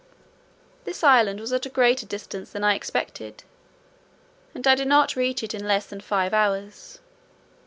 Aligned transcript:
This 0.83 1.03
island 1.03 1.39
was 1.39 1.53
at 1.53 1.67
a 1.67 1.69
greater 1.69 2.07
distance 2.07 2.49
than 2.51 2.63
I 2.63 2.73
expected, 2.73 3.43
and 4.55 4.65
I 4.67 4.73
did 4.73 4.87
not 4.87 5.15
reach 5.15 5.43
it 5.43 5.53
in 5.53 5.67
less 5.67 5.85
than 5.85 6.01
five 6.01 6.33
hours. 6.33 6.97